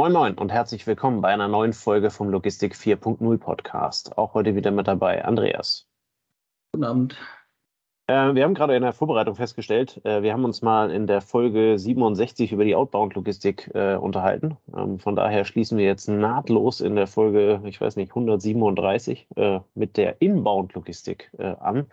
[0.00, 4.16] Moin Moin und herzlich willkommen bei einer neuen Folge vom Logistik 4.0 Podcast.
[4.16, 5.86] Auch heute wieder mit dabei Andreas.
[6.72, 7.18] Guten Abend.
[8.06, 11.20] Äh, wir haben gerade in der Vorbereitung festgestellt, äh, wir haben uns mal in der
[11.20, 14.56] Folge 67 über die Outbound-Logistik äh, unterhalten.
[14.74, 19.60] Ähm, von daher schließen wir jetzt nahtlos in der Folge, ich weiß nicht, 137 äh,
[19.74, 21.88] mit der Inbound-Logistik an.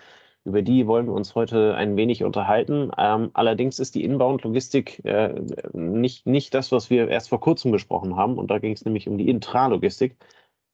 [0.48, 2.90] Über die wollen wir uns heute ein wenig unterhalten.
[2.98, 5.42] Ähm, allerdings ist die Inbound-Logistik äh,
[5.74, 8.38] nicht, nicht das, was wir erst vor kurzem besprochen haben.
[8.38, 10.16] Und da ging es nämlich um die Intralogistik.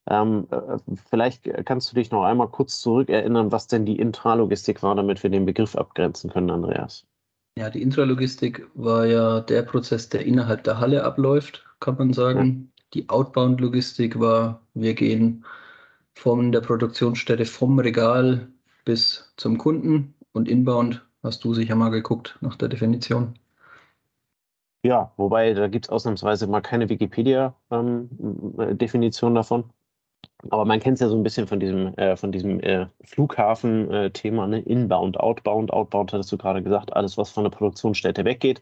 [0.07, 0.77] Ähm, äh,
[1.09, 5.31] vielleicht kannst du dich noch einmal kurz zurückerinnern, was denn die Intralogistik war, damit wir
[5.31, 7.07] den Begriff abgrenzen können, Andreas.
[7.57, 12.69] Ja, die Intralogistik war ja der Prozess, der innerhalb der Halle abläuft, kann man sagen.
[12.75, 12.83] Ja.
[12.93, 15.43] Die Outbound-Logistik war, wir gehen
[16.13, 18.52] von der Produktionsstätte vom Regal
[18.85, 23.37] bis zum Kunden und inbound hast du sicher mal geguckt nach der Definition.
[24.85, 29.63] Ja, wobei da gibt es ausnahmsweise mal keine Wikipedia-Definition ähm, davon.
[30.49, 34.59] Aber man kennt es ja so ein bisschen von diesem, äh, diesem äh, Flughafen-Thema, ne?
[34.59, 35.71] Inbound, Outbound.
[35.71, 38.61] Outbound hattest du gerade gesagt, alles, was von der Produktionsstätte weggeht.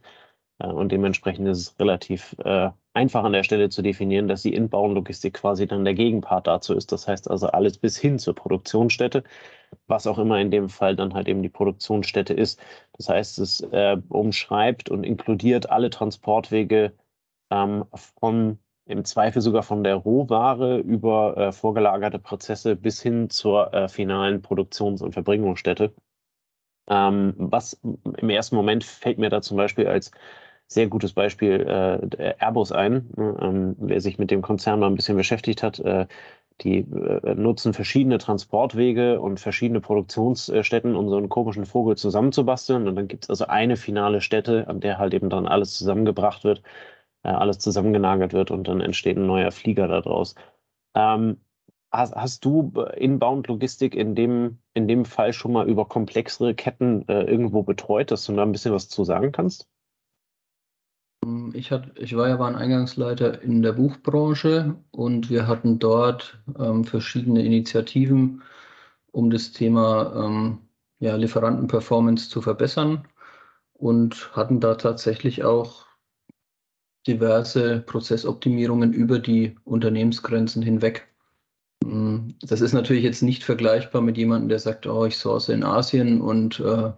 [0.59, 4.53] Äh, und dementsprechend ist es relativ äh, einfach an der Stelle zu definieren, dass die
[4.53, 6.91] Inbound-Logistik quasi dann der Gegenpart dazu ist.
[6.91, 9.23] Das heißt also alles bis hin zur Produktionsstätte,
[9.87, 12.59] was auch immer in dem Fall dann halt eben die Produktionsstätte ist.
[12.97, 16.93] Das heißt, es äh, umschreibt und inkludiert alle Transportwege
[17.51, 23.73] ähm, von im Zweifel sogar von der Rohware über äh, vorgelagerte Prozesse bis hin zur
[23.73, 25.93] äh, finalen Produktions- und Verbringungsstätte.
[26.89, 30.11] Ähm, was im ersten Moment fällt mir da zum Beispiel als
[30.67, 31.61] sehr gutes Beispiel
[32.17, 33.09] äh, Airbus ein.
[33.15, 33.37] Ne?
[33.41, 36.07] Ähm, wer sich mit dem Konzern mal ein bisschen beschäftigt hat, äh,
[36.63, 42.87] die äh, nutzen verschiedene Transportwege und verschiedene Produktionsstätten, um so einen komischen Vogel zusammenzubasteln.
[42.87, 46.43] Und dann gibt es also eine finale Stätte, an der halt eben dann alles zusammengebracht
[46.43, 46.61] wird
[47.23, 50.35] äh, alles zusammengenagelt wird und dann entsteht ein neuer Flieger daraus.
[50.95, 51.41] Ähm,
[51.91, 57.23] hast, hast, du Inbound-Logistik in dem, in dem Fall schon mal über komplexere Ketten äh,
[57.23, 59.69] irgendwo betreut, dass du da ein bisschen was zu sagen kannst?
[61.23, 66.83] Ähm, ich, hat, ich war ja Eingangsleiter in der Buchbranche und wir hatten dort ähm,
[66.83, 68.41] verschiedene Initiativen,
[69.11, 70.59] um das Thema ähm,
[70.99, 73.07] ja, Lieferantenperformance zu verbessern
[73.73, 75.87] und hatten da tatsächlich auch
[77.07, 81.07] diverse Prozessoptimierungen über die Unternehmensgrenzen hinweg.
[81.83, 85.63] Mm, das ist natürlich jetzt nicht vergleichbar mit jemandem, der sagt, oh, ich source in
[85.63, 86.91] Asien und äh,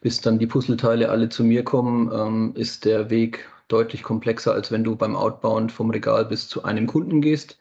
[0.00, 4.72] bis dann die Puzzleteile alle zu mir kommen, ähm, ist der Weg deutlich komplexer, als
[4.72, 7.58] wenn du beim Outbound vom Regal bis zu einem Kunden gehst.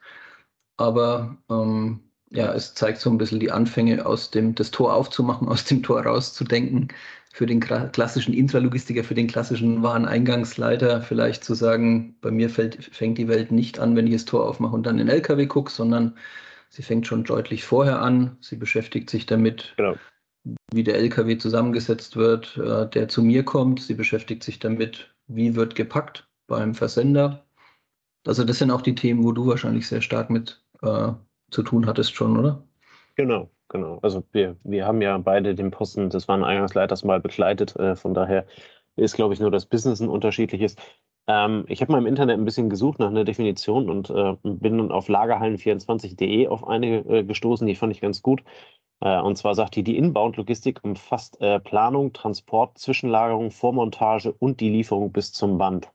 [0.77, 5.47] Aber ähm, ja, es zeigt so ein bisschen die Anfänge aus dem, das Tor aufzumachen,
[5.49, 6.89] aus dem Tor rauszudenken,
[7.33, 13.19] für den klassischen Intralogistiker, für den klassischen Wareneingangsleiter vielleicht zu sagen, bei mir fällt, fängt
[13.19, 15.71] die Welt nicht an, wenn ich das Tor aufmache und dann in den LKW gucke,
[15.71, 16.17] sondern
[16.69, 18.37] sie fängt schon deutlich vorher an.
[18.41, 19.97] Sie beschäftigt sich damit, genau.
[20.71, 23.81] Wie der LKW zusammengesetzt wird, äh, der zu mir kommt.
[23.81, 27.45] Sie beschäftigt sich damit, wie wird gepackt beim Versender.
[28.25, 31.11] Also das sind auch die Themen, wo du wahrscheinlich sehr stark mit äh,
[31.51, 32.63] zu tun hattest schon, oder?
[33.15, 33.49] Genau.
[33.69, 37.75] Genau, also wir, wir haben ja beide den Posten des Wareneingangsleiters mal begleitet.
[37.75, 38.45] Äh, von daher
[38.95, 40.75] ist, glaube ich, nur das Business ein unterschiedliches.
[41.27, 44.77] Ähm, ich habe mal im Internet ein bisschen gesucht nach einer Definition und äh, bin
[44.77, 48.43] dann auf lagerhallen24.de auf eine äh, gestoßen, die fand ich ganz gut.
[49.01, 54.69] Äh, und zwar sagt die, die Inbound-Logistik umfasst äh, Planung, Transport, Zwischenlagerung, Vormontage und die
[54.69, 55.89] Lieferung bis zum Band.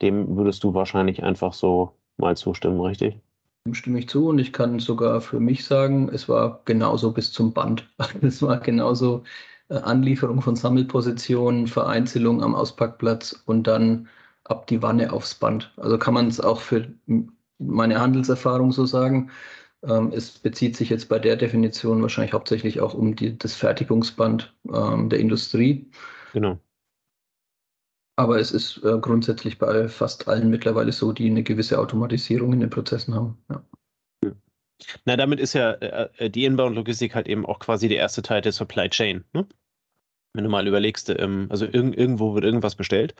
[0.00, 3.18] Dem würdest du wahrscheinlich einfach so mal zustimmen, richtig?
[3.66, 7.32] Dem stimme ich zu und ich kann sogar für mich sagen, es war genauso bis
[7.32, 7.88] zum Band.
[8.22, 9.22] Es war genauso
[9.68, 14.08] äh, Anlieferung von Sammelpositionen, Vereinzelung am Auspackplatz und dann
[14.44, 15.72] ab die Wanne aufs Band.
[15.76, 16.92] Also kann man es auch für
[17.58, 19.30] meine Handelserfahrung so sagen.
[19.84, 24.54] Ähm, es bezieht sich jetzt bei der Definition wahrscheinlich hauptsächlich auch um die, das Fertigungsband
[24.72, 25.90] ähm, der Industrie.
[26.32, 26.58] Genau.
[28.16, 32.60] Aber es ist äh, grundsätzlich bei fast allen mittlerweile so, die eine gewisse Automatisierung in
[32.60, 33.38] den Prozessen haben.
[33.50, 33.64] Ja.
[35.04, 38.42] Na, damit ist ja äh, äh, die Inbound-Logistik halt eben auch quasi der erste Teil
[38.42, 39.24] der Supply Chain.
[39.32, 39.46] Ne?
[40.34, 43.14] Wenn du mal überlegst, ähm, also irg irgendwo wird irgendwas bestellt.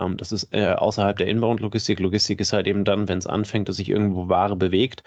[0.00, 2.00] Ähm, das ist äh, außerhalb der Inbound-Logistik.
[2.00, 5.02] Logistik ist halt eben dann, wenn es anfängt, dass sich irgendwo Ware bewegt,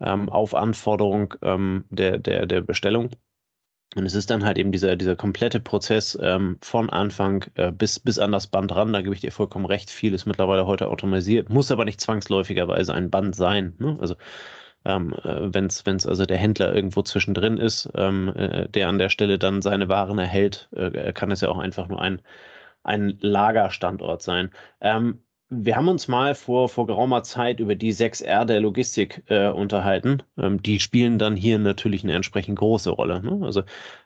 [0.00, 3.10] ähm, auf Anforderung ähm, der, der, der Bestellung.
[3.94, 8.00] Und es ist dann halt eben dieser, dieser komplette Prozess ähm, von Anfang äh, bis,
[8.00, 8.92] bis an das Band ran.
[8.92, 9.90] Da gebe ich dir vollkommen recht.
[9.90, 13.74] Viel ist mittlerweile heute automatisiert, muss aber nicht zwangsläufigerweise ein Band sein.
[13.78, 13.98] Ne?
[14.00, 14.14] Also
[14.84, 19.10] ähm, äh, wenn es also der Händler irgendwo zwischendrin ist, ähm, äh, der an der
[19.10, 22.22] Stelle dann seine Waren erhält, äh, kann es ja auch einfach nur ein,
[22.84, 24.50] ein Lagerstandort sein.
[24.80, 25.22] Ähm,
[25.54, 30.22] wir haben uns mal vor, vor geraumer Zeit über die 6R der Logistik äh, unterhalten.
[30.38, 33.22] Ähm, die spielen dann hier natürlich eine entsprechend große Rolle.
[33.22, 33.44] Ne?
[33.44, 33.62] Also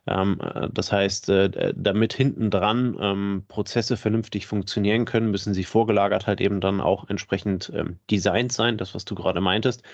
[0.09, 5.65] ähm, äh, das heißt, äh, damit hinten dran ähm, Prozesse vernünftig funktionieren können, müssen sie
[5.65, 9.85] vorgelagert halt eben dann auch entsprechend ähm, designt sein, das was du gerade meintest.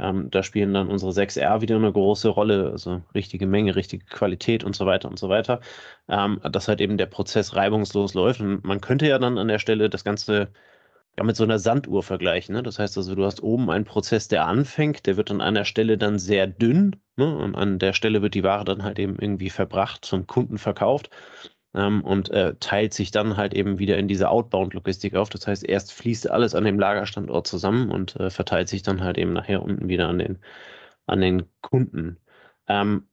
[0.00, 4.64] Ähm, da spielen dann unsere 6R wieder eine große Rolle, also richtige Menge, richtige Qualität
[4.64, 5.60] und so weiter und so weiter,
[6.08, 8.40] ähm, dass halt eben der Prozess reibungslos läuft.
[8.40, 10.48] Und man könnte ja dann an der Stelle das Ganze
[11.18, 12.54] ja, mit so einer Sanduhr vergleichen.
[12.54, 12.62] Ne?
[12.62, 15.98] Das heißt also, du hast oben einen Prozess, der anfängt, der wird an einer Stelle
[15.98, 17.36] dann sehr dünn ne?
[17.36, 21.10] und an der Stelle wird die Ware dann halt eben irgendwie verbracht, zum Kunden verkauft
[21.74, 25.28] ähm, und äh, teilt sich dann halt eben wieder in diese Outbound-Logistik auf.
[25.28, 29.18] Das heißt, erst fließt alles an dem Lagerstandort zusammen und äh, verteilt sich dann halt
[29.18, 30.38] eben nachher unten wieder an den,
[31.06, 32.18] an den Kunden.
[32.68, 33.04] Ähm,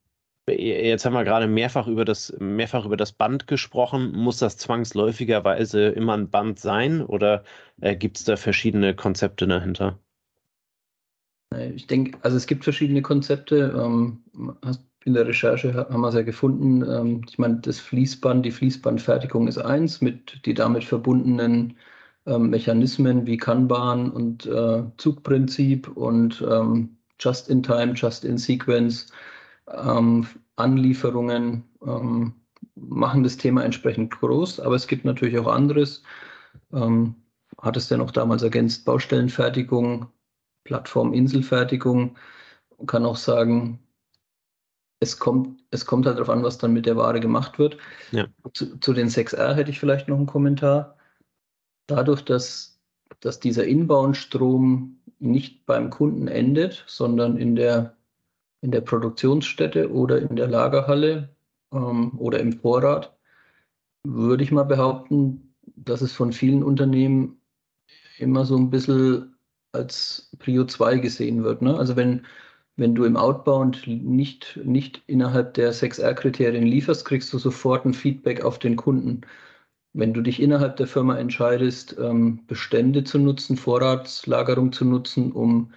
[0.49, 4.13] Jetzt haben wir gerade mehrfach über das, mehrfach über das Band gesprochen.
[4.13, 7.43] Muss das zwangsläufigerweise immer ein Band sein oder
[7.81, 9.99] äh, gibt es da verschiedene Konzepte dahinter?
[11.75, 13.73] Ich denke, also es gibt verschiedene Konzepte.
[13.77, 14.23] Ähm,
[15.07, 16.83] in der Recherche haben wir es ja gefunden.
[16.83, 21.77] Ähm, ich meine, das Fließband, die Fließbandfertigung ist eins mit die damit verbundenen
[22.25, 29.07] ähm, Mechanismen wie Kanban und äh, Zugprinzip und ähm, Just-in-Time, Just-in-Sequence
[30.55, 31.63] Anlieferungen
[32.75, 36.03] machen das Thema entsprechend groß, aber es gibt natürlich auch anderes.
[36.71, 37.15] Ähm,
[37.61, 40.07] hat es denn auch damals ergänzt, Baustellenfertigung,
[40.63, 42.15] Plattform-Inselfertigung.
[42.77, 43.79] Man kann auch sagen,
[44.99, 47.77] es kommt, es kommt halt darauf an, was dann mit der Ware gemacht wird.
[48.11, 48.27] Ja.
[48.53, 50.97] Zu, zu, den 6R hätte ich vielleicht noch einen Kommentar.
[51.87, 52.79] Dadurch, dass,
[53.19, 57.97] dass dieser Inbound-Strom nicht beim Kunden endet, sondern in der
[58.61, 61.29] in der Produktionsstätte oder in der Lagerhalle
[61.71, 63.15] ähm, oder im Vorrat,
[64.03, 67.39] würde ich mal behaupten, dass es von vielen Unternehmen
[68.17, 69.35] immer so ein bisschen
[69.73, 71.61] als Prio 2 gesehen wird.
[71.61, 71.77] Ne?
[71.77, 72.25] Also wenn,
[72.77, 78.43] wenn du im Outbound nicht, nicht innerhalb der 6R-Kriterien lieferst, kriegst du sofort ein Feedback
[78.45, 79.21] auf den Kunden.
[79.93, 85.71] Wenn du dich innerhalb der Firma entscheidest, ähm, Bestände zu nutzen, Vorratslagerung zu nutzen, um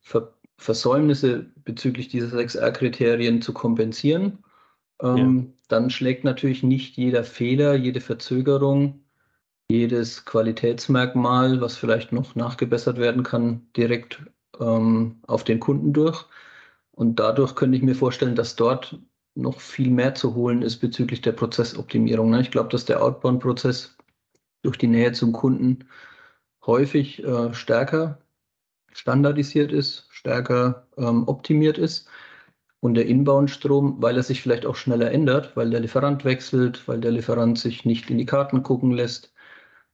[0.00, 4.44] Ver Versäumnisse bezüglich dieser 6R-Kriterien zu kompensieren,
[5.02, 5.52] ähm, ja.
[5.68, 9.02] dann schlägt natürlich nicht jeder Fehler, jede Verzögerung,
[9.70, 14.22] jedes Qualitätsmerkmal, was vielleicht noch nachgebessert werden kann, direkt
[14.58, 16.26] ähm, auf den Kunden durch.
[16.92, 18.98] Und dadurch könnte ich mir vorstellen, dass dort
[19.34, 22.30] noch viel mehr zu holen ist bezüglich der Prozessoptimierung.
[22.30, 22.40] Ne?
[22.40, 23.96] Ich glaube, dass der Outbound-Prozess
[24.62, 25.84] durch die Nähe zum Kunden
[26.66, 28.18] häufig äh, stärker
[28.92, 32.08] standardisiert ist, stärker ähm, optimiert ist.
[32.80, 37.00] Und der Inbound-Strom, weil er sich vielleicht auch schneller ändert, weil der Lieferant wechselt, weil
[37.00, 39.32] der Lieferant sich nicht in die Karten gucken lässt,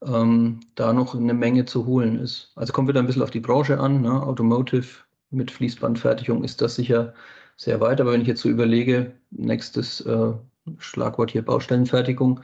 [0.06, 2.52] ähm, da noch eine Menge zu holen ist.
[2.54, 4.02] Also kommt wieder ein bisschen auf die Branche an.
[4.02, 4.22] Ne?
[4.22, 4.86] Automotive
[5.30, 7.14] mit Fließbandfertigung ist das sicher
[7.56, 8.00] sehr weit.
[8.00, 10.32] Aber wenn ich jetzt so überlege, nächstes äh,
[10.78, 12.40] Schlagwort hier Baustellenfertigung,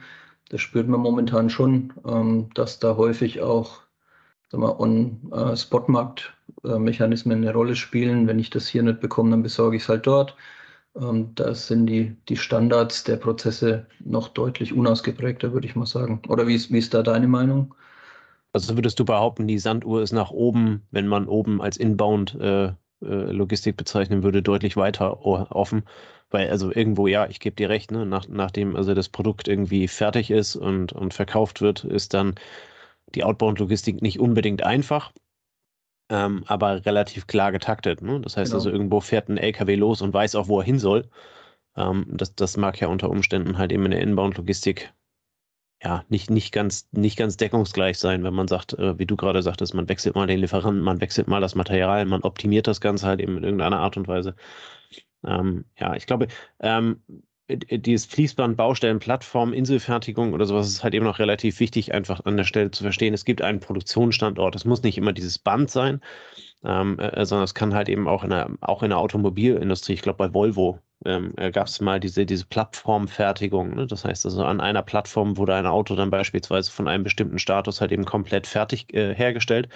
[0.49, 3.81] das spürt man momentan schon, ähm, dass da häufig auch
[4.53, 8.27] On-Spot-Markt-Mechanismen eine Rolle spielen.
[8.27, 10.35] Wenn ich das hier nicht bekomme, dann besorge ich es halt dort.
[10.95, 16.21] Ähm, da sind die, die Standards der Prozesse noch deutlich unausgeprägter, würde ich mal sagen.
[16.27, 17.73] Oder wie ist, wie ist da deine Meinung?
[18.53, 22.65] Also würdest du behaupten, die Sanduhr ist nach oben, wenn man oben als Inbound äh,
[22.65, 25.83] äh Logistik bezeichnen würde, deutlich weiter offen.
[26.29, 29.87] Weil, also irgendwo, ja, ich gebe dir recht, ne, nach, nachdem also das Produkt irgendwie
[29.87, 32.35] fertig ist und, und verkauft wird, ist dann
[33.15, 35.11] die Outbound-Logistik nicht unbedingt einfach,
[36.09, 38.01] ähm, aber relativ klar getaktet.
[38.01, 38.19] Ne?
[38.21, 38.57] Das heißt genau.
[38.57, 41.09] also, irgendwo fährt ein LKW los und weiß auch, wo er hin soll.
[41.75, 44.93] Ähm, das, das mag ja unter Umständen halt eben in der Inbound-Logistik
[45.83, 49.41] ja nicht, nicht, ganz, nicht ganz deckungsgleich sein, wenn man sagt, äh, wie du gerade
[49.41, 53.05] sagtest, man wechselt mal den Lieferanten, man wechselt mal das Material, man optimiert das Ganze
[53.07, 54.35] halt eben in irgendeiner Art und Weise.
[55.25, 56.27] Ähm, ja, ich glaube,
[56.59, 57.13] ähm, äh,
[57.49, 62.37] dieses Fließband, Baustellen, Plattform, Inselfertigung oder sowas ist halt eben noch relativ wichtig, einfach an
[62.37, 63.13] der Stelle zu verstehen.
[63.13, 64.55] Es gibt einen Produktionsstandort.
[64.55, 66.01] Es muss nicht immer dieses Band sein,
[66.63, 70.01] ähm, äh, sondern es kann halt eben auch in der, auch in der Automobilindustrie, ich
[70.01, 73.75] glaube bei Volvo, ähm, äh, gab es mal diese, diese Plattformfertigung.
[73.75, 73.87] Ne?
[73.87, 77.81] Das heißt also, an einer Plattform wurde ein Auto dann beispielsweise von einem bestimmten Status
[77.81, 79.67] halt eben komplett fertig äh, hergestellt.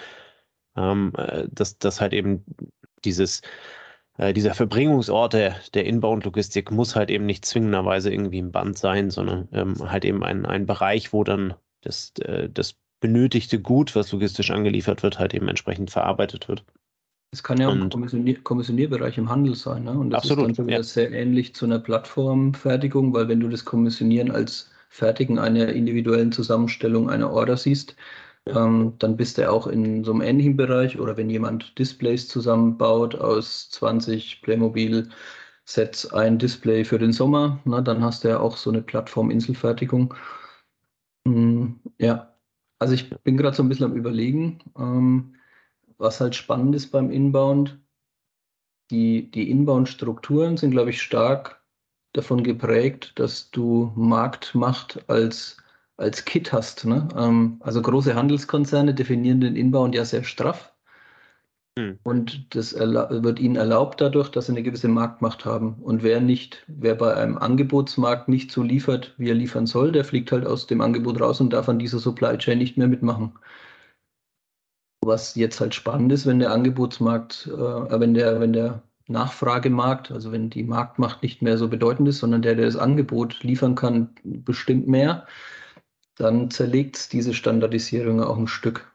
[0.76, 2.44] Ähm, äh, dass, dass halt eben
[3.04, 3.42] dieses
[4.18, 9.10] äh, dieser Verbringungsort der, der Inbound-Logistik muss halt eben nicht zwingenderweise irgendwie ein Band sein,
[9.10, 14.10] sondern ähm, halt eben ein, ein Bereich, wo dann das, äh, das benötigte Gut, was
[14.12, 16.64] logistisch angeliefert wird, halt eben entsprechend verarbeitet wird.
[17.30, 19.84] Es kann ja auch ein Kommissionier Kommissionierbereich im Handel sein.
[19.84, 19.92] Ne?
[19.92, 20.82] Und das absolut, ist dann schon wieder ja.
[20.82, 27.10] sehr ähnlich zu einer Plattformfertigung, weil wenn du das Kommissionieren als Fertigen einer individuellen Zusammenstellung
[27.10, 27.94] einer Order siehst,
[28.54, 30.98] ähm, dann bist du auch in so einem ähnlichen Bereich.
[30.98, 38.02] Oder wenn jemand Displays zusammenbaut aus 20 Playmobil-Sets, ein Display für den Sommer, na, dann
[38.02, 40.14] hast du ja auch so eine Plattform Inselfertigung.
[41.24, 42.34] Mhm, ja,
[42.78, 45.34] also ich bin gerade so ein bisschen am Überlegen, ähm,
[45.98, 47.78] was halt spannend ist beim Inbound.
[48.90, 51.62] Die, die Inbound-Strukturen sind, glaube ich, stark
[52.12, 55.58] davon geprägt, dass du Marktmacht als
[55.98, 56.86] als Kit hast.
[56.86, 57.06] Ne?
[57.16, 60.72] Ähm, also große Handelskonzerne definieren den Inbound ja sehr straff.
[61.78, 61.98] Hm.
[62.02, 65.74] Und das wird ihnen erlaubt dadurch, dass sie eine gewisse Marktmacht haben.
[65.82, 70.04] Und wer nicht, wer bei einem Angebotsmarkt nicht so liefert, wie er liefern soll, der
[70.04, 73.32] fliegt halt aus dem Angebot raus und darf an dieser Supply Chain nicht mehr mitmachen.
[75.04, 80.32] Was jetzt halt spannend ist, wenn der Angebotsmarkt, äh, wenn der, wenn der Nachfragemarkt, also
[80.32, 84.10] wenn die Marktmacht nicht mehr so bedeutend ist, sondern der, der das Angebot liefern kann,
[84.24, 85.26] bestimmt mehr,
[86.18, 88.92] dann zerlegt es diese Standardisierung auch ein Stück.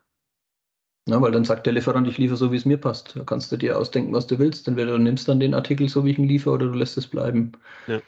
[1.06, 3.16] Na, weil dann sagt der Lieferant, ich liefere so, wie es mir passt.
[3.16, 4.68] Da kannst du dir ausdenken, was du willst.
[4.68, 7.08] Entweder du nimmst dann den Artikel so, wie ich ihn liefere, oder du lässt es
[7.08, 7.52] bleiben.
[7.88, 8.02] Ja.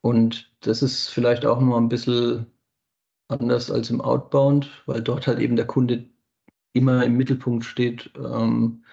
[0.00, 2.46] Und das ist vielleicht auch noch ein bisschen
[3.28, 6.08] anders als im Outbound, weil dort halt eben der Kunde
[6.72, 8.10] immer im Mittelpunkt steht.
[8.16, 8.84] Ähm,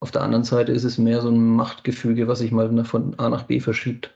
[0.00, 3.28] auf der anderen Seite ist es mehr so ein Machtgefüge, was sich mal von A
[3.28, 4.13] nach B verschiebt.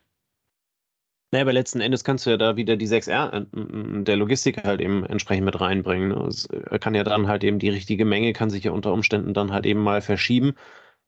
[1.31, 4.81] Naja, aber letzten Endes kannst du ja da wieder die 6R äh, der Logistik halt
[4.81, 6.09] eben entsprechend mit reinbringen.
[6.09, 6.27] Ne?
[6.27, 9.35] Es äh, kann ja dann halt eben die richtige Menge, kann sich ja unter Umständen
[9.35, 10.55] dann halt eben mal verschieben,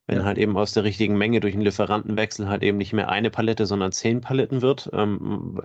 [0.06, 0.24] wenn ja.
[0.24, 3.64] halt eben aus der richtigen Menge durch einen Lieferantenwechsel halt eben nicht mehr eine Palette,
[3.64, 4.90] sondern zehn Paletten wird.
[4.92, 5.62] Ähm,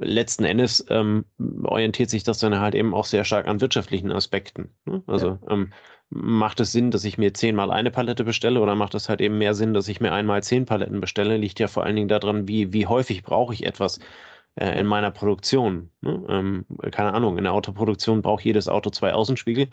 [0.00, 1.26] letzten Endes ähm,
[1.64, 4.70] orientiert sich das dann halt eben auch sehr stark an wirtschaftlichen Aspekten.
[4.86, 5.02] Ne?
[5.06, 5.50] Also ja.
[5.50, 5.72] ähm,
[6.14, 9.38] macht es Sinn, dass ich mir zehnmal eine Palette bestelle oder macht es halt eben
[9.38, 11.36] mehr Sinn, dass ich mir einmal zehn Paletten bestelle?
[11.36, 13.98] Liegt ja vor allen Dingen daran, wie, wie häufig brauche ich etwas
[14.56, 15.90] äh, in meiner Produktion.
[16.02, 16.22] Ne?
[16.28, 19.68] Ähm, keine Ahnung, in der Autoproduktion braucht jedes Auto zwei Außenspiegel.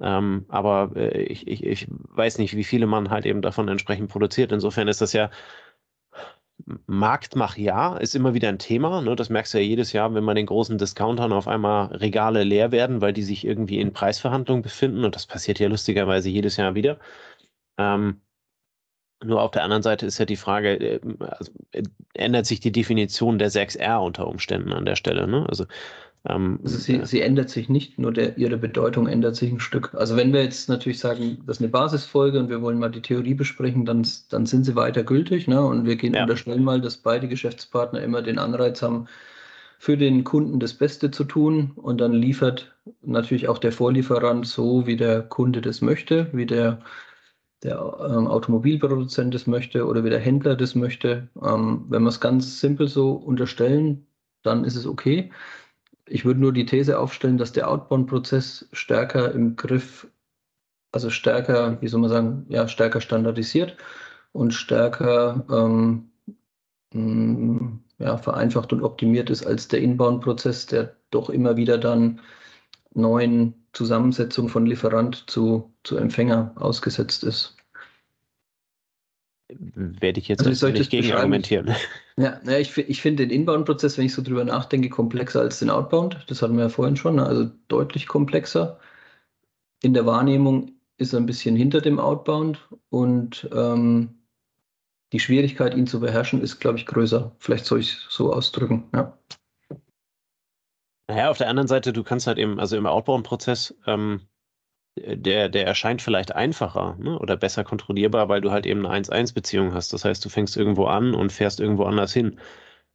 [0.00, 4.10] Ähm, aber äh, ich, ich, ich weiß nicht, wie viele man halt eben davon entsprechend
[4.10, 4.52] produziert.
[4.52, 5.30] Insofern ist das ja
[6.86, 9.00] Marktmach ja, ist immer wieder ein Thema.
[9.00, 9.14] Ne?
[9.16, 12.72] Das merkst du ja jedes Jahr, wenn man den großen Discountern auf einmal Regale leer
[12.72, 15.04] werden, weil die sich irgendwie in Preisverhandlungen befinden.
[15.04, 16.98] Und das passiert ja lustigerweise jedes Jahr wieder.
[17.78, 18.20] Ähm,
[19.24, 21.82] nur auf der anderen Seite ist ja die Frage, äh, also, äh,
[22.14, 25.26] ändert sich die Definition der 6R unter Umständen an der Stelle?
[25.26, 25.46] Ne?
[25.48, 25.66] Also
[26.28, 29.94] ähm, also sie, sie, ändert sich nicht, nur der, ihre Bedeutung ändert sich ein Stück.
[29.94, 33.02] Also wenn wir jetzt natürlich sagen, das ist eine Basisfolge und wir wollen mal die
[33.02, 35.46] Theorie besprechen, dann, dann sind sie weiter gültig.
[35.46, 35.62] Ne?
[35.64, 36.22] Und wir gehen ja.
[36.22, 39.06] unterstellen mal, dass beide Geschäftspartner immer den Anreiz haben,
[39.78, 41.72] für den Kunden das Beste zu tun.
[41.76, 46.80] Und dann liefert natürlich auch der Vorlieferant so, wie der Kunde das möchte, wie der,
[47.62, 51.28] der ähm, Automobilproduzent das möchte oder wie der Händler das möchte.
[51.42, 54.06] Ähm, wenn wir es ganz simpel so unterstellen,
[54.42, 55.30] dann ist es okay.
[56.08, 60.08] Ich würde nur die These aufstellen, dass der Outbound-Prozess stärker im Griff,
[60.92, 63.76] also stärker, wie soll man sagen, ja, stärker standardisiert
[64.32, 66.10] und stärker ähm,
[66.92, 72.20] mm, ja, vereinfacht und optimiert ist als der Inbound-Prozess, der doch immer wieder dann
[72.94, 77.55] neuen Zusammensetzungen von Lieferant zu, zu Empfänger ausgesetzt ist
[79.48, 81.74] werde ich jetzt also nicht gegen argumentieren.
[82.18, 85.68] Ja, ja ich, ich finde den Inbound-Prozess, wenn ich so drüber nachdenke, komplexer als den
[85.68, 86.24] Outbound.
[86.28, 87.26] Das hatten wir ja vorhin schon, ne?
[87.26, 88.80] also deutlich komplexer.
[89.82, 94.14] In der Wahrnehmung ist er ein bisschen hinter dem Outbound und ähm,
[95.12, 97.36] die Schwierigkeit, ihn zu beherrschen, ist, glaube ich, größer.
[97.38, 98.88] Vielleicht soll ich es so ausdrücken.
[98.94, 99.16] Ja.
[101.08, 104.22] Naja, auf der anderen Seite, du kannst halt eben, also im Outbound-Prozess, ähm,
[104.96, 107.18] der, der erscheint vielleicht einfacher ne?
[107.18, 109.92] oder besser kontrollierbar, weil du halt eben eine 1-1-Beziehung hast.
[109.92, 112.38] Das heißt, du fängst irgendwo an und fährst irgendwo anders hin.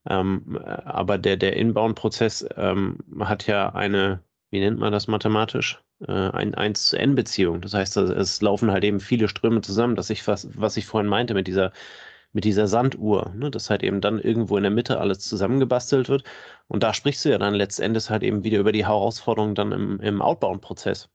[0.10, 5.84] Ähm, aber der, der Inbound-Prozess ähm, hat ja eine, wie nennt man das mathematisch?
[6.08, 7.62] Äh, ein 1 zu N-Beziehung.
[7.62, 11.10] Das heißt, es laufen halt eben viele Ströme zusammen, dass ich was, was ich vorhin
[11.10, 11.72] meinte mit dieser,
[12.34, 13.52] mit dieser Sanduhr, ne?
[13.52, 16.24] dass halt eben dann irgendwo in der Mitte alles zusammengebastelt wird.
[16.68, 20.00] Und da sprichst du ja dann letztendlich halt eben wieder über die Herausforderungen dann im,
[20.00, 21.10] im Outbound-Prozess.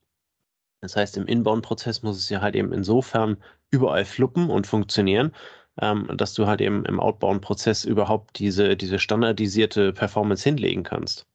[0.87, 3.38] Das heißt, im Inbound-Prozess muss es ja halt eben insofern
[3.73, 5.33] überall fluppen und funktionieren,
[5.81, 11.26] ähm, dass du halt eben im Outbound-Prozess überhaupt diese, diese standardisierte Performance hinlegen kannst.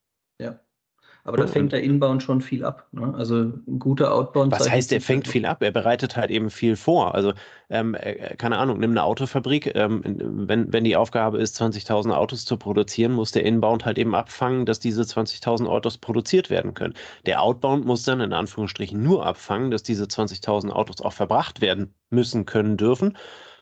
[1.23, 2.87] Aber da fängt der Inbound schon viel ab.
[2.91, 3.13] Ne?
[3.15, 4.51] Also ein guter Outbound.
[4.51, 5.61] Was heißt, er fängt viel ab?
[5.61, 7.13] Er bereitet halt eben viel vor.
[7.13, 7.33] Also,
[7.69, 9.75] ähm, äh, keine Ahnung, nimm eine Autofabrik.
[9.75, 14.15] Ähm, wenn, wenn die Aufgabe ist, 20.000 Autos zu produzieren, muss der Inbound halt eben
[14.15, 16.95] abfangen, dass diese 20.000 Autos produziert werden können.
[17.27, 21.93] Der Outbound muss dann in Anführungsstrichen nur abfangen, dass diese 20.000 Autos auch verbracht werden
[22.09, 23.17] müssen, können, dürfen.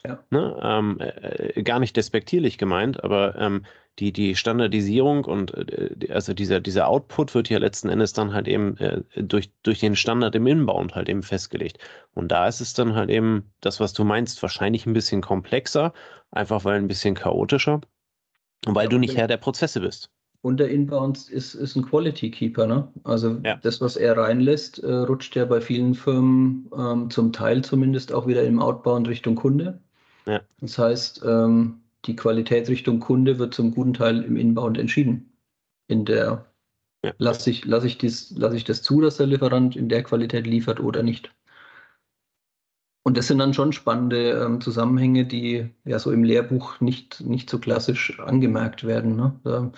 [0.06, 0.24] Ja.
[0.30, 0.60] Ne?
[0.62, 3.66] Ähm, äh, gar nicht despektierlich gemeint, aber ähm,
[4.00, 8.48] die, die Standardisierung und äh, also dieser, dieser Output wird ja letzten Endes dann halt
[8.48, 11.80] eben äh, durch, durch den Standard im Inbound halt eben festgelegt.
[12.14, 15.94] Und da ist es dann halt eben das, was du meinst, wahrscheinlich ein bisschen komplexer,
[16.32, 17.82] einfach weil ein bisschen chaotischer
[18.66, 20.10] und weil ja, du nicht Herr der Prozesse bist.
[20.42, 22.88] Und der Inbound ist, ist ein Quality Keeper, ne?
[23.04, 23.58] Also ja.
[23.58, 28.26] das, was er reinlässt, äh, rutscht ja bei vielen Firmen ähm, zum Teil zumindest auch
[28.26, 29.82] wieder im Outbound Richtung Kunde.
[30.26, 30.42] Ja.
[30.62, 35.32] Das heißt, ähm, die Qualität Richtung Kunde wird zum guten Teil im Inbound entschieden.
[35.88, 36.46] In der
[37.04, 37.14] ja.
[37.18, 40.46] lasse ich, lass ich, dies, lass ich das zu, dass der Lieferant in der Qualität
[40.48, 41.32] liefert oder nicht.
[43.04, 47.50] Und das sind dann schon spannende ähm, Zusammenhänge, die ja so im Lehrbuch nicht, nicht
[47.50, 49.16] so klassisch angemerkt werden.
[49.16, 49.40] Ne?
[49.44, 49.72] Da,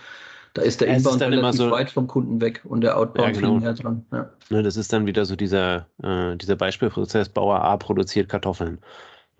[0.54, 3.42] da ist der ja, Inbound relativ so, weit vom Kunden weg und der Outbound ja,
[3.42, 3.54] genau.
[3.54, 4.06] viel näher dran.
[4.12, 4.30] Ja.
[4.50, 8.80] Ne, das ist dann wieder so dieser, äh, dieser Beispielprozess, Bauer A produziert Kartoffeln.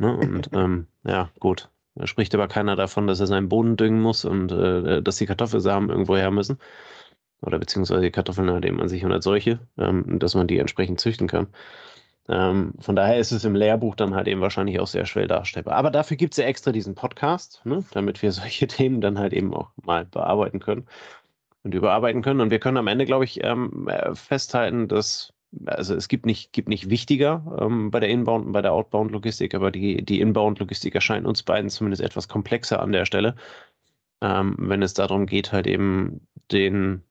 [0.02, 0.18] Ne?
[0.18, 1.70] Und ähm, ja, gut.
[1.96, 5.26] Da spricht aber keiner davon, dass er seinen Boden düngen muss und äh, dass die
[5.26, 6.58] Kartoffelsamen irgendwo her müssen.
[7.42, 10.60] Oder beziehungsweise die Kartoffeln halt eben an sich und als solche, ähm, dass man die
[10.60, 11.48] entsprechend züchten kann.
[12.30, 15.76] Ähm, von daher ist es im Lehrbuch dann halt eben wahrscheinlich auch sehr schwer darstellbar.
[15.76, 19.34] Aber dafür gibt es ja extra diesen Podcast, ne, damit wir solche Themen dann halt
[19.34, 20.88] eben auch mal bearbeiten können
[21.64, 22.42] und überarbeiten können.
[22.42, 25.34] Und wir können am Ende, glaube ich, ähm, äh, festhalten, dass
[25.66, 29.54] also es gibt nicht, gibt nicht wichtiger ähm, bei der Inbound und bei der Outbound-Logistik,
[29.54, 33.36] aber die, die Inbound-Logistik erscheint uns beiden zumindest etwas komplexer an der Stelle,
[34.22, 37.04] ähm, wenn es darum geht, halt eben den,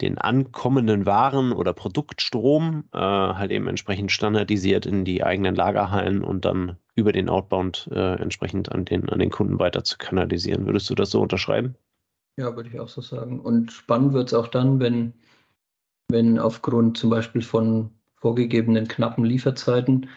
[0.00, 6.44] den ankommenden Waren oder Produktstrom äh, halt eben entsprechend standardisiert in die eigenen Lagerhallen und
[6.44, 10.66] dann über den Outbound äh, entsprechend an den, an den Kunden weiter zu kanalisieren.
[10.66, 11.74] Würdest du das so unterschreiben?
[12.36, 13.40] Ja, würde ich auch so sagen.
[13.40, 15.12] Und spannend wird es auch dann, wenn
[16.10, 20.08] wenn aufgrund zum Beispiel von vorgegebenen knappen Lieferzeiten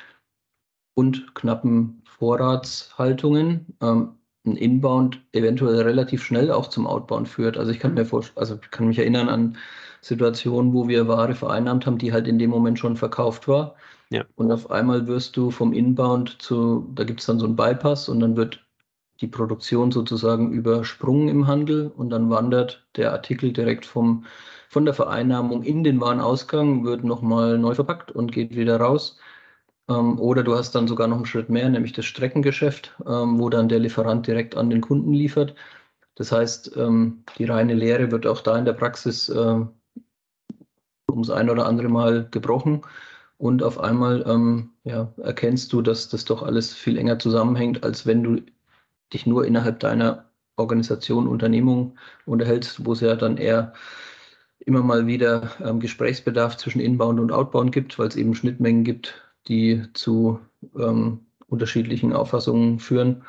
[0.93, 7.57] und knappen Vorratshaltungen ähm, ein Inbound eventuell relativ schnell auch zum Outbound führt.
[7.57, 9.57] Also ich kann mir vorstellen, also ich kann mich erinnern an
[10.01, 13.75] Situationen, wo wir Ware vereinnahmt haben, die halt in dem Moment schon verkauft war.
[14.09, 14.23] Ja.
[14.35, 18.07] Und auf einmal wirst du vom Inbound zu, da gibt es dann so einen Bypass
[18.07, 18.65] und dann wird
[19.21, 24.25] die Produktion sozusagen übersprungen im Handel und dann wandert der Artikel direkt vom
[24.69, 29.17] von der Vereinnahmung in den Warenausgang, wird nochmal neu verpackt und geht wieder raus.
[29.89, 33.49] Ähm, oder du hast dann sogar noch einen Schritt mehr, nämlich das Streckengeschäft, ähm, wo
[33.49, 35.55] dann der Lieferant direkt an den Kunden liefert.
[36.15, 39.65] Das heißt, ähm, die reine Lehre wird auch da in der Praxis äh,
[41.09, 42.81] ums ein oder andere Mal gebrochen.
[43.37, 48.05] Und auf einmal ähm, ja, erkennst du, dass das doch alles viel enger zusammenhängt, als
[48.05, 48.41] wenn du
[49.13, 50.25] dich nur innerhalb deiner
[50.57, 53.73] Organisation, Unternehmung unterhältst, wo es ja dann eher
[54.59, 59.15] immer mal wieder ähm, Gesprächsbedarf zwischen Inbound und Outbound gibt, weil es eben Schnittmengen gibt,
[59.47, 60.39] die zu
[60.77, 63.23] ähm, unterschiedlichen Auffassungen führen.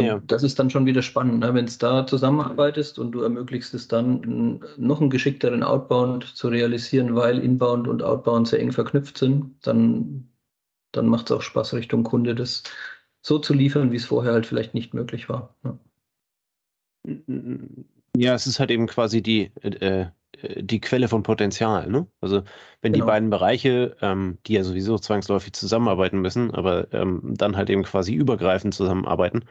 [0.00, 0.20] Ja.
[0.26, 1.54] Das ist dann schon wieder spannend, ne?
[1.54, 7.14] wenn es da zusammenarbeitest und du ermöglichst es dann, noch einen geschickteren Outbound zu realisieren,
[7.14, 10.28] weil Inbound und Outbound sehr eng verknüpft sind, dann,
[10.92, 12.62] dann macht es auch Spaß Richtung Kunde, das
[13.26, 15.52] so zu liefern, wie es vorher halt vielleicht nicht möglich war.
[15.64, 15.78] Ja.
[18.16, 21.90] Ja, es ist halt eben quasi die, äh, äh, die Quelle von Potenzial.
[21.90, 22.06] Ne?
[22.20, 22.42] Also
[22.82, 23.04] wenn genau.
[23.04, 27.82] die beiden Bereiche, ähm, die ja sowieso zwangsläufig zusammenarbeiten müssen, aber ähm, dann halt eben
[27.82, 29.44] quasi übergreifend zusammenarbeiten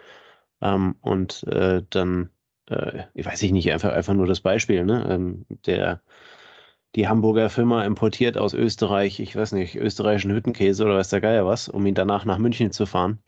[0.62, 2.30] ähm, und äh, dann,
[2.70, 5.06] äh, ich weiß ich nicht, einfach, einfach nur das Beispiel, ne?
[5.10, 6.02] Ähm, der
[6.96, 11.46] die Hamburger Firma importiert aus Österreich, ich weiß nicht, österreichischen Hüttenkäse oder weiß der Geier
[11.46, 13.20] was, um ihn danach nach München zu fahren.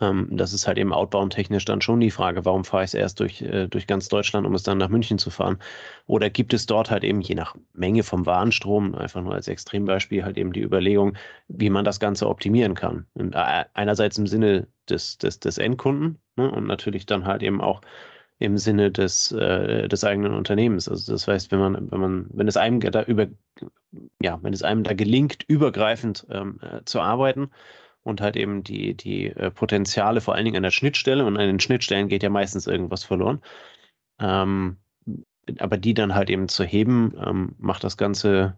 [0.00, 3.20] Ähm, das ist halt eben outbound-technisch dann schon die Frage, warum fahre ich es erst
[3.20, 5.58] durch, äh, durch ganz Deutschland, um es dann nach München zu fahren?
[6.06, 10.24] Oder gibt es dort halt eben je nach Menge vom Warenstrom, einfach nur als Extrembeispiel,
[10.24, 11.16] halt eben die Überlegung,
[11.48, 13.06] wie man das Ganze optimieren kann?
[13.14, 17.60] Und, äh, einerseits im Sinne des, des, des Endkunden ne, und natürlich dann halt eben
[17.60, 17.80] auch
[18.38, 20.88] im Sinne des, äh, des eigenen Unternehmens.
[20.88, 23.28] Also das heißt, wenn man, wenn man, wenn es einem da über,
[24.20, 27.50] ja, wenn es einem da gelingt, übergreifend ähm, äh, zu arbeiten,
[28.06, 31.46] und halt eben die, die äh, Potenziale vor allen Dingen an der Schnittstelle und an
[31.46, 33.42] den Schnittstellen geht ja meistens irgendwas verloren.
[34.20, 34.76] Ähm,
[35.58, 38.56] aber die dann halt eben zu heben, ähm, macht das Ganze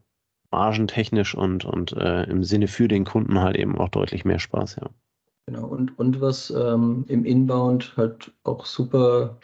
[0.51, 4.77] margentechnisch und, und äh, im Sinne für den Kunden halt eben auch deutlich mehr Spaß,
[4.77, 4.89] ja.
[5.47, 9.39] Genau, und, und was ähm, im Inbound halt auch super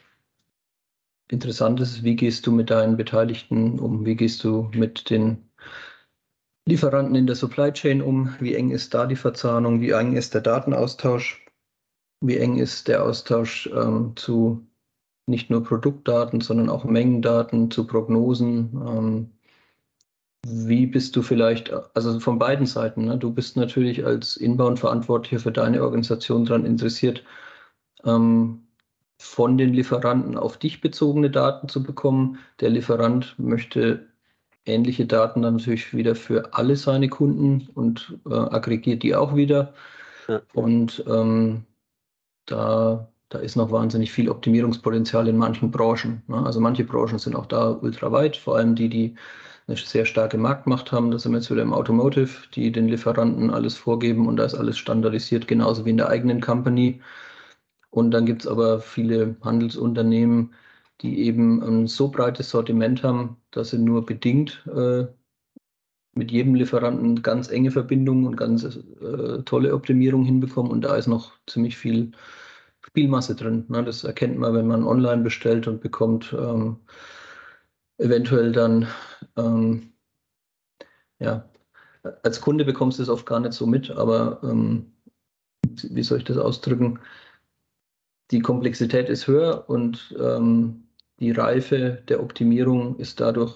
[1.28, 5.48] interessant ist, wie gehst du mit deinen Beteiligten um, wie gehst du mit den
[6.66, 8.34] Lieferanten in der Supply Chain um?
[8.40, 9.80] Wie eng ist da die Verzahnung?
[9.80, 11.44] Wie eng ist der Datenaustausch?
[12.20, 14.66] Wie eng ist der Austausch ähm, zu
[15.26, 18.70] nicht nur Produktdaten, sondern auch Mengendaten, zu Prognosen?
[18.86, 19.30] Ähm,
[20.46, 23.18] wie bist du vielleicht, also von beiden Seiten, ne?
[23.18, 27.24] du bist natürlich als Inbound-Verantwortlicher für deine Organisation daran interessiert,
[28.04, 28.66] ähm,
[29.18, 32.38] von den Lieferanten auf dich bezogene Daten zu bekommen.
[32.60, 34.06] Der Lieferant möchte
[34.66, 39.74] ähnliche Daten dann natürlich wieder für alle seine Kunden und äh, aggregiert die auch wieder.
[40.28, 40.40] Ja.
[40.54, 41.64] Und ähm,
[42.46, 46.22] da, da ist noch wahnsinnig viel Optimierungspotenzial in manchen Branchen.
[46.28, 46.44] Ne?
[46.44, 49.14] Also manche Branchen sind auch da ultra weit, vor allem die, die
[49.66, 51.10] eine sehr starke Marktmacht haben.
[51.10, 54.54] Da sind wir jetzt wieder im Automotive, die den Lieferanten alles vorgeben und da ist
[54.54, 57.00] alles standardisiert, genauso wie in der eigenen Company.
[57.90, 60.52] Und dann gibt es aber viele Handelsunternehmen,
[61.00, 65.06] die eben ein so breites Sortiment haben, dass sie nur bedingt äh,
[66.14, 70.70] mit jedem Lieferanten ganz enge Verbindungen und ganz äh, tolle Optimierung hinbekommen.
[70.70, 72.12] Und da ist noch ziemlich viel
[72.80, 73.64] Spielmasse drin.
[73.68, 73.82] Ne?
[73.84, 76.76] Das erkennt man, wenn man online bestellt und bekommt ähm,
[77.98, 78.86] eventuell dann,
[79.36, 79.92] ähm,
[81.18, 81.48] ja,
[82.22, 84.92] als Kunde bekommst du es oft gar nicht so mit, aber ähm,
[85.62, 87.00] wie soll ich das ausdrücken?
[88.30, 90.83] Die Komplexität ist höher und ähm,
[91.20, 93.54] die Reife der Optimierung ist dadurch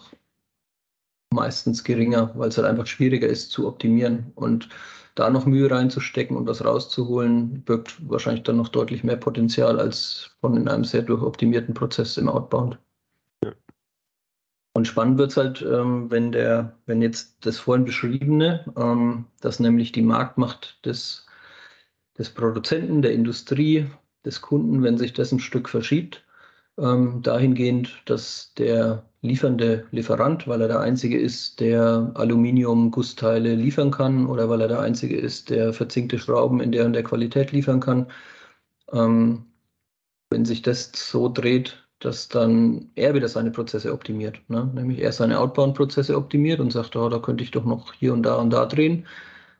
[1.30, 4.32] meistens geringer, weil es halt einfach schwieriger ist zu optimieren.
[4.34, 4.68] Und
[5.14, 10.30] da noch Mühe reinzustecken und was rauszuholen, birgt wahrscheinlich dann noch deutlich mehr Potenzial als
[10.40, 12.78] von in einem sehr durchoptimierten Prozess im Outbound.
[14.74, 19.58] Und spannend wird es halt, ähm, wenn der, wenn jetzt das vorhin beschriebene, ähm, dass
[19.58, 21.26] nämlich die Marktmacht des,
[22.16, 23.86] des Produzenten, der Industrie,
[24.24, 26.24] des Kunden, wenn sich das ein Stück verschiebt,
[26.78, 34.26] ähm, dahingehend, dass der liefernde Lieferant, weil er der Einzige ist, der Aluminium-Gussteile liefern kann
[34.26, 37.80] oder weil er der Einzige ist, der verzinkte Schrauben in der und der Qualität liefern
[37.80, 38.06] kann,
[38.92, 39.44] ähm,
[40.30, 44.40] wenn sich das so dreht, dass dann er wieder seine Prozesse optimiert.
[44.48, 44.70] Ne?
[44.74, 48.22] Nämlich er seine Outbound-Prozesse optimiert und sagt, oh, da könnte ich doch noch hier und
[48.22, 49.06] da und da drehen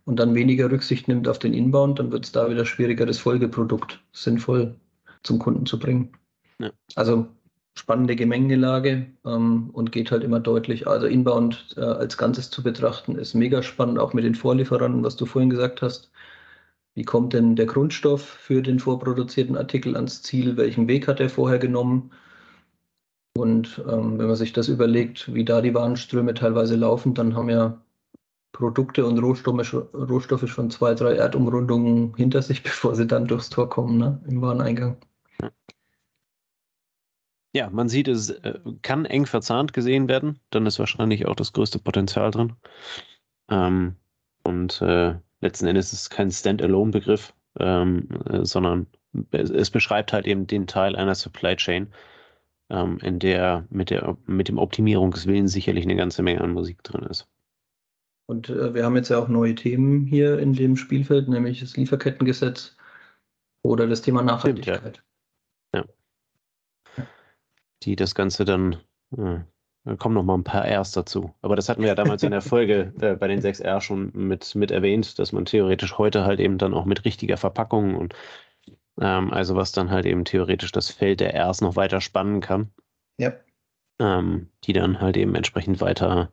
[0.04, 3.18] und dann weniger Rücksicht nimmt auf den Inbound, dann wird es da wieder schwieriger, das
[3.18, 4.76] Folgeprodukt sinnvoll
[5.22, 6.12] zum Kunden zu bringen.
[6.58, 6.70] Ja.
[6.94, 7.28] Also
[7.74, 10.86] spannende Gemengelage ähm, und geht halt immer deutlich.
[10.86, 15.16] Also Inbound äh, als Ganzes zu betrachten, ist mega spannend, auch mit den Vorlieferern, was
[15.16, 16.10] du vorhin gesagt hast.
[16.94, 20.56] Wie kommt denn der Grundstoff für den vorproduzierten Artikel ans Ziel?
[20.56, 22.10] Welchen Weg hat er vorher genommen?
[23.36, 27.50] Und ähm, wenn man sich das überlegt, wie da die Warenströme teilweise laufen, dann haben
[27.50, 27.80] ja
[28.50, 33.68] Produkte und Rohstoffe, Rohstoffe schon zwei, drei Erdumrundungen hinter sich, bevor sie dann durchs Tor
[33.68, 34.20] kommen, ne?
[34.26, 34.96] im Wareneingang.
[37.54, 40.38] Ja, man sieht, es äh, kann eng verzahnt gesehen werden.
[40.50, 42.54] Dann ist wahrscheinlich auch das größte Potenzial drin.
[43.48, 43.96] Ähm,
[44.44, 48.86] und äh, letzten Endes ist es kein Standalone-Begriff, ähm, äh, sondern
[49.30, 51.88] es, es, beschreibt halt eben den Teil einer Supply Chain,
[52.70, 57.04] ähm, in der mit, der mit dem Optimierungswillen sicherlich eine ganze Menge an Musik drin
[57.04, 57.26] ist.
[58.26, 61.76] Und äh, wir haben jetzt ja auch neue Themen hier in dem Spielfeld, nämlich das
[61.78, 62.76] Lieferkettengesetz
[63.62, 64.80] oder das Thema Nachhaltigkeit.
[64.80, 65.02] Stimmt, ja.
[67.82, 68.74] Die das Ganze dann,
[69.16, 69.40] äh,
[69.84, 71.34] da kommen noch mal ein paar Rs dazu.
[71.42, 74.54] Aber das hatten wir ja damals in der Folge äh, bei den 6R schon mit,
[74.54, 78.14] mit erwähnt, dass man theoretisch heute halt eben dann auch mit richtiger Verpackung und
[79.00, 82.70] ähm, also was dann halt eben theoretisch das Feld der Rs noch weiter spannen kann.
[83.18, 83.32] Ja.
[84.00, 86.32] Ähm, die dann halt eben entsprechend weiter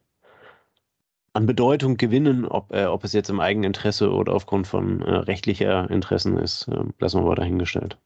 [1.36, 5.12] an Bedeutung gewinnen, ob, äh, ob es jetzt im eigenen Interesse oder aufgrund von äh,
[5.12, 7.97] rechtlicher Interessen ist, äh, lassen wir mal dahingestellt.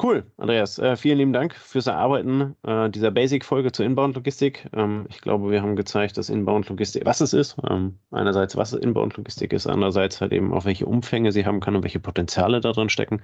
[0.00, 0.78] Cool, Andreas.
[0.78, 4.68] Äh, vielen lieben Dank fürs Erarbeiten äh, dieser Basic-Folge zur Inbound-Logistik.
[4.72, 7.56] Ähm, ich glaube, wir haben gezeigt, dass Inbound-Logistik, was es ist.
[7.68, 11.82] Ähm, einerseits, was Inbound-Logistik ist, andererseits halt eben auch, welche Umfänge sie haben kann und
[11.82, 13.22] welche Potenziale darin stecken,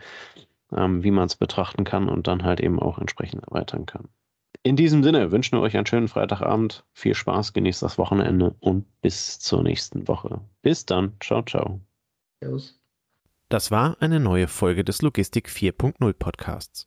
[0.77, 4.09] ähm, wie man es betrachten kann und dann halt eben auch entsprechend erweitern kann.
[4.63, 6.85] In diesem Sinne wünschen wir euch einen schönen Freitagabend.
[6.93, 10.41] Viel Spaß, genießt das Wochenende und bis zur nächsten Woche.
[10.63, 11.15] Bis dann.
[11.21, 11.81] Ciao, ciao.
[12.41, 12.78] Servus.
[13.51, 16.87] Das war eine neue Folge des Logistik 4.0 Podcasts.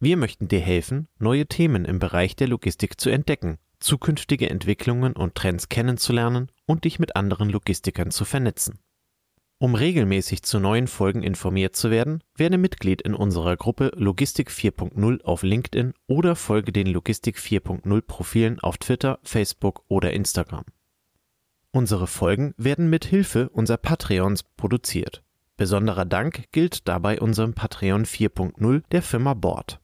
[0.00, 5.34] Wir möchten dir helfen, neue Themen im Bereich der Logistik zu entdecken, zukünftige Entwicklungen und
[5.34, 8.80] Trends kennenzulernen und dich mit anderen Logistikern zu vernetzen.
[9.56, 15.22] Um regelmäßig zu neuen Folgen informiert zu werden, werde Mitglied in unserer Gruppe Logistik 4.0
[15.22, 20.66] auf LinkedIn oder folge den Logistik 4.0 Profilen auf Twitter, Facebook oder Instagram.
[21.70, 25.23] Unsere Folgen werden mit Hilfe unserer Patreons produziert.
[25.56, 29.80] Besonderer Dank gilt dabei unserem Patreon 4.0 der Firma Board.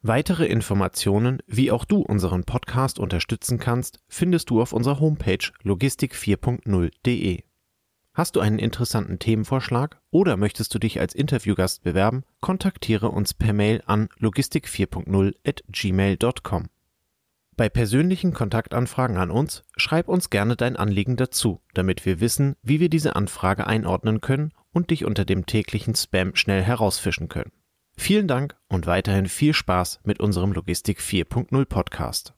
[0.00, 7.42] Weitere Informationen, wie auch du unseren Podcast unterstützen kannst, findest du auf unserer Homepage logistik4.0.de.
[8.14, 12.22] Hast du einen interessanten Themenvorschlag oder möchtest du dich als Interviewgast bewerben?
[12.40, 16.68] Kontaktiere uns per Mail an logistik4.0 at gmail.com.
[17.58, 22.78] Bei persönlichen Kontaktanfragen an uns schreib uns gerne dein Anliegen dazu, damit wir wissen, wie
[22.78, 27.50] wir diese Anfrage einordnen können und dich unter dem täglichen Spam schnell herausfischen können.
[27.96, 32.37] Vielen Dank und weiterhin viel Spaß mit unserem Logistik 4.0 Podcast.